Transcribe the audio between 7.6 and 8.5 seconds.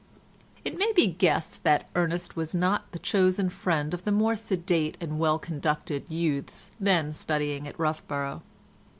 at Roughborough.